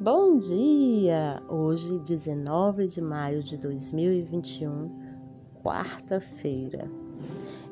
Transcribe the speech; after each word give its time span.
Bom 0.00 0.38
dia! 0.38 1.42
Hoje, 1.48 1.98
19 1.98 2.86
de 2.86 3.02
maio 3.02 3.42
de 3.42 3.56
2021, 3.56 4.92
quarta-feira. 5.60 6.88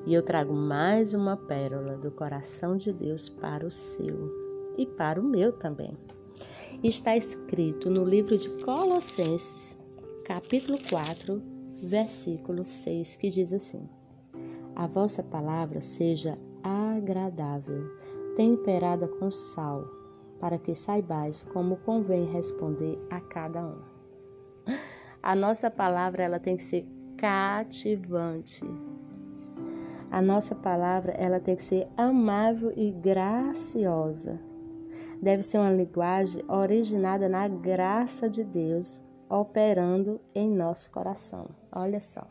E 0.05 0.13
eu 0.13 0.25
trago 0.25 0.53
mais 0.53 1.15
uma 1.15 1.37
pérola 1.37 1.97
do 1.97 2.11
coração 2.11 2.77
de 2.77 2.93
Deus 2.93 3.29
para 3.29 3.65
o 3.65 3.71
seu 3.71 4.75
e 4.77 4.85
para 4.85 5.21
o 5.21 5.25
meu 5.25 5.53
também. 5.53 5.97
Está 6.83 7.17
escrito 7.17 7.89
no 7.89 8.05
livro 8.05 8.37
de 8.37 8.49
Colossenses, 8.65 9.79
capítulo 10.25 10.79
4, 10.91 11.41
versículo 11.85 12.65
6, 12.65 13.15
que 13.15 13.31
diz 13.31 13.53
assim: 13.53 13.89
A 14.75 14.89
vossa 14.89 15.23
palavra 15.23 15.81
seja 15.81 16.37
agradável, 16.65 17.89
temperada 18.35 19.07
com 19.07 19.31
sal 19.31 19.85
para 20.41 20.59
que 20.59 20.75
saibais 20.75 21.45
como 21.45 21.77
convém 21.79 22.27
responder 22.27 22.97
a 23.11 23.21
cada 23.21 23.65
um. 23.65 23.79
A 25.23 25.35
nossa 25.35 25.71
palavra 25.71 26.23
ela 26.23 26.39
tem 26.39 26.57
que 26.57 26.63
ser 26.63 26.87
cativante. 27.17 28.65
A 30.11 30.23
nossa 30.23 30.55
palavra 30.55 31.13
ela 31.13 31.41
tem 31.41 31.57
que 31.57 31.63
ser 31.63 31.89
amável 31.97 32.73
e 32.77 32.93
graciosa. 32.93 34.41
Deve 35.21 35.43
ser 35.43 35.59
uma 35.59 35.73
linguagem 35.73 36.45
originada 36.49 37.29
na 37.29 37.49
graça 37.49 38.29
de 38.29 38.45
Deus, 38.45 39.01
operando 39.29 40.21
em 40.35 40.49
nosso 40.49 40.93
coração. 40.93 41.49
Olha 41.73 42.01
só. 42.01 42.27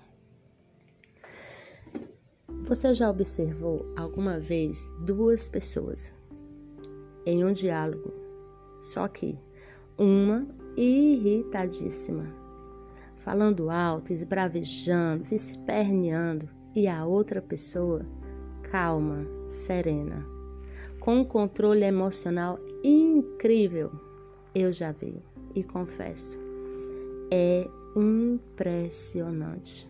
Você 2.64 2.94
já 2.94 3.10
observou 3.10 3.86
alguma 3.98 4.40
vez 4.40 4.90
duas 5.06 5.50
pessoas 5.50 6.14
em 7.26 7.44
um 7.44 7.52
diálogo. 7.52 8.14
Só 8.80 9.08
que 9.08 9.38
uma 9.98 10.46
irritadíssima, 10.78 12.26
falando 13.16 13.70
alto, 13.70 14.12
esbravejando, 14.12 15.24
se 15.24 15.36
esperneando, 15.36 16.50
e 16.76 16.88
a 16.88 17.06
outra 17.06 17.42
pessoa 17.42 18.06
calma, 18.70 19.26
serena, 19.48 20.26
com 21.00 21.20
um 21.20 21.24
controle 21.24 21.84
emocional 21.84 22.60
incrível. 22.84 23.92
Eu 24.54 24.74
já 24.74 24.92
vi 24.92 25.16
e 25.54 25.64
confesso, 25.64 26.38
é 27.32 27.66
impressionante, 27.96 29.90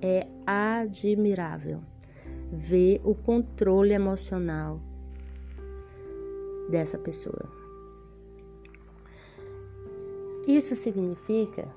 é 0.00 0.26
admirável 0.44 1.80
ver 2.50 3.00
o 3.04 3.14
controle 3.14 3.92
emocional 3.92 4.80
dessa 6.68 6.98
pessoa. 6.98 7.48
Isso 10.46 10.74
significa 10.74 11.68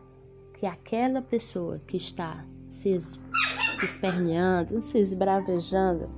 que 0.53 0.65
aquela 0.65 1.21
pessoa 1.21 1.79
que 1.85 1.97
está 1.97 2.45
se, 2.67 2.97
se 2.99 3.85
esperneando, 3.85 4.81
se 4.81 4.97
esbravejando, 4.97 6.09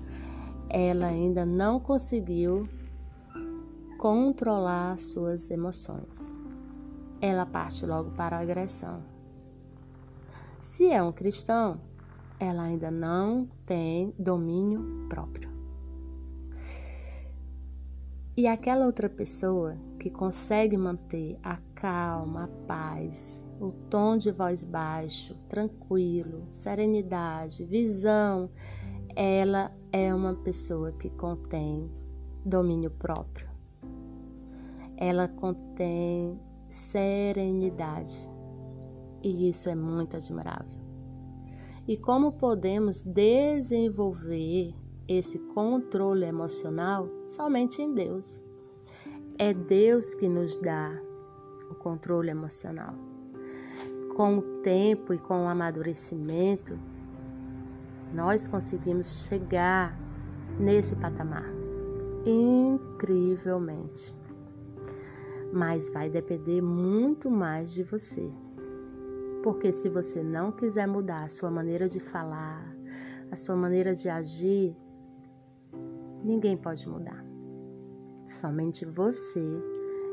ela 0.70 1.08
ainda 1.08 1.46
não 1.46 1.80
conseguiu 1.80 2.68
controlar 3.98 4.98
suas 4.98 5.50
emoções. 5.50 6.34
Ela 7.20 7.46
parte 7.46 7.86
logo 7.86 8.12
para 8.12 8.38
a 8.38 8.42
agressão. 8.42 9.04
Se 10.62 10.92
é 10.92 11.02
um 11.02 11.12
cristão, 11.12 11.82
ela 12.40 12.64
ainda 12.64 12.92
não 12.92 13.48
tem 13.66 14.14
domínio 14.18 15.08
próprio. 15.10 15.47
E 18.40 18.46
aquela 18.46 18.86
outra 18.86 19.10
pessoa 19.10 19.76
que 20.00 20.12
consegue 20.12 20.78
manter 20.78 21.38
a 21.42 21.58
calma, 21.74 22.44
a 22.44 22.48
paz, 22.68 23.44
o 23.60 23.72
tom 23.90 24.16
de 24.16 24.32
voz 24.32 24.64
baixo, 24.64 25.34
tranquilo, 25.50 26.48
serenidade, 26.52 27.66
visão, 27.66 28.48
ela 29.16 29.72
é 29.92 30.14
uma 30.14 30.36
pessoa 30.36 30.92
que 30.92 31.10
contém 31.10 31.90
domínio 32.46 32.92
próprio. 32.92 33.50
Ela 34.98 35.28
contém 35.28 36.40
serenidade. 36.70 38.30
E 39.24 39.50
isso 39.50 39.68
é 39.68 39.74
muito 39.74 40.16
admirável. 40.16 40.78
E 41.88 41.98
como 41.98 42.34
podemos 42.34 43.02
desenvolver 43.02 44.76
esse 45.08 45.40
controle 45.40 46.26
emocional 46.26 47.10
somente 47.26 47.82
em 47.82 47.94
Deus. 47.94 48.42
É 49.38 49.54
Deus 49.54 50.14
que 50.14 50.28
nos 50.28 50.58
dá 50.58 51.00
o 51.70 51.76
controle 51.76 52.30
emocional. 52.30 52.94
Com 54.16 54.40
o 54.40 54.42
tempo 54.62 55.14
e 55.14 55.20
com 55.20 55.46
o 55.46 55.48
amadurecimento, 55.48 56.78
nós 58.14 58.48
conseguimos 58.48 59.28
chegar 59.28 59.98
nesse 60.60 60.96
patamar 60.96 61.58
incrivelmente. 62.28 64.14
Mas 65.54 65.90
vai 65.90 66.10
depender 66.10 66.62
muito 66.62 67.32
mais 67.32 67.72
de 67.72 67.84
você. 67.84 68.30
Porque 69.42 69.72
se 69.72 69.88
você 69.88 70.24
não 70.24 70.52
quiser 70.52 70.88
mudar 70.88 71.24
a 71.24 71.30
sua 71.30 71.50
maneira 71.50 71.88
de 71.88 72.00
falar, 72.02 72.70
a 73.32 73.36
sua 73.36 73.56
maneira 73.56 73.96
de 73.96 74.10
agir, 74.10 74.76
ninguém 76.28 76.58
pode 76.58 76.88
mudar. 76.90 77.24
Somente 78.26 78.84
você 78.86 79.64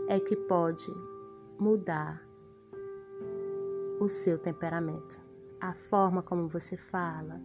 é 0.09 0.21
que 0.21 0.37
pode 0.37 0.87
mudar 1.59 2.23
o 4.01 4.09
seu 4.09 4.39
temperamento, 4.39 5.21
a 5.61 5.75
forma 5.75 6.23
como 6.23 6.47
você 6.47 6.77
fala, 6.77 7.39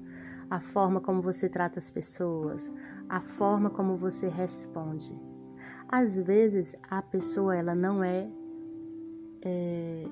a 0.51 0.59
forma 0.59 1.01
como 1.01 1.19
você 1.19 1.49
trata 1.49 1.79
as 1.79 1.89
pessoas, 1.89 2.71
a 3.07 3.19
forma 3.19 3.71
como 3.71 3.97
você 3.97 4.27
responde. 4.27 5.15
Às 5.87 6.17
vezes 6.17 6.75
a 6.89 7.01
pessoa 7.01 7.55
ela 7.55 7.73
não 7.73 8.03
é, 8.03 8.29
é 9.43 10.03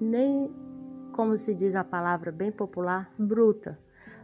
nem 0.00 0.52
como 1.12 1.36
se 1.36 1.54
diz 1.54 1.76
a 1.76 1.84
palavra 1.84 2.32
bem 2.32 2.50
popular, 2.50 3.12
bruta, 3.16 3.78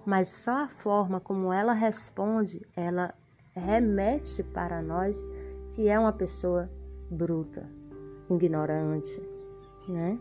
mas 0.04 0.26
só 0.26 0.64
a 0.64 0.68
forma 0.68 1.20
como 1.20 1.52
ela 1.52 1.72
responde, 1.72 2.66
ela 2.74 3.14
remete 3.54 4.42
para 4.42 4.80
nós 4.82 5.26
que 5.70 5.88
é 5.88 5.98
uma 5.98 6.12
pessoa 6.12 6.70
bruta, 7.10 7.68
ignorante, 8.28 9.22
né? 9.88 10.18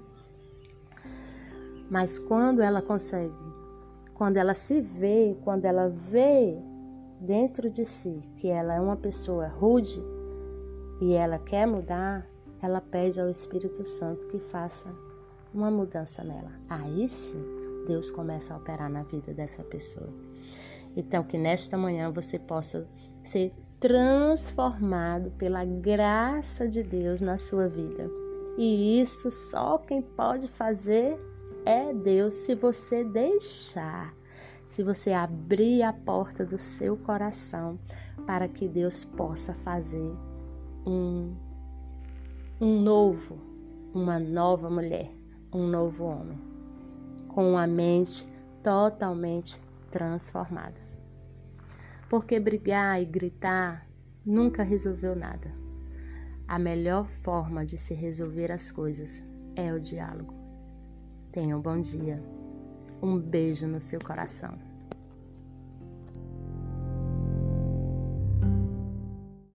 Mas 1.90 2.19
quando 2.19 2.62
ela 2.62 2.81
consegue, 2.81 3.34
quando 4.13 4.38
ela 4.38 4.53
se 4.53 4.79
vê, 4.79 5.35
quando 5.44 5.66
ela 5.66 5.90
vê 5.90 6.57
dentro 7.19 7.69
de 7.69 7.84
si 7.84 8.19
que 8.35 8.47
ela 8.47 8.75
é 8.75 8.79
uma 8.79 8.95
pessoa 8.95 9.47
rude 9.47 10.01
e 11.01 11.13
ela 11.13 11.40
quer 11.40 11.66
mudar, 11.66 12.28
ela 12.61 12.81
pede 12.81 13.19
ao 13.19 13.29
Espírito 13.29 13.84
Santo 13.84 14.28
que 14.28 14.40
faça 14.40 14.94
uma 15.53 15.72
mudança 15.72 16.23
nela. 16.23 16.51
Aí 16.69 17.07
sim, 17.07 17.44
Deus 17.88 18.11
começa 18.11 18.53
a 18.53 18.57
operar 18.57 18.90
na 18.90 19.03
vida 19.03 19.34
dessa 19.34 19.63
pessoa. 19.63 20.09
Então, 20.96 21.23
que 21.23 21.38
nesta 21.38 21.78
manhã 21.78 22.11
você 22.11 22.38
possa 22.38 22.88
ser 23.24 23.53
transformado 23.80 25.31
pela 25.31 25.63
graça 25.63 26.68
de 26.68 26.84
Deus 26.84 27.22
na 27.22 27.38
sua 27.38 27.68
vida. 27.68 28.09
E 28.57 29.00
isso 29.00 29.31
só 29.31 29.78
quem 29.78 30.02
pode 30.02 30.47
fazer 30.47 31.18
é 31.66 31.94
Deus, 31.94 32.34
se 32.34 32.56
você 32.56 33.03
deixar, 33.03 34.13
se 34.66 34.84
você 34.84 35.13
abrir 35.13 35.84
a 35.84 35.94
porta 35.94 36.46
do 36.46 36.58
seu 36.58 36.97
coração 36.97 37.79
para 38.26 38.47
que 38.47 38.67
Deus 38.67 39.05
possa 39.05 39.53
fazer 39.53 40.11
um, 40.85 41.34
um 42.59 42.82
novo, 42.82 43.38
uma 43.94 44.20
nova 44.20 44.70
mulher, 44.70 45.09
um 45.53 45.67
novo 45.67 46.05
homem, 46.05 46.40
com 47.29 47.52
uma 47.52 47.66
mente 47.66 48.28
totalmente 48.61 49.59
transformada 49.90 50.89
porque 52.09 52.40
brigar 52.40 53.00
e 53.00 53.06
gritar 53.06 53.88
nunca 54.26 54.64
resolveu 54.64 55.16
nada. 55.16 55.53
A 56.47 56.58
melhor 56.58 57.08
forma 57.08 57.64
de 57.64 57.78
se 57.78 57.94
resolver 57.94 58.52
as 58.52 58.72
coisas 58.72 59.23
é 59.56 59.72
o 59.72 59.79
diálogo. 59.79 60.34
Tenha 61.32 61.56
um 61.56 61.61
bom 61.61 61.79
dia. 61.79 62.16
Um 63.02 63.20
beijo 63.20 63.67
no 63.67 63.79
seu 63.79 64.00
coração. 64.00 64.69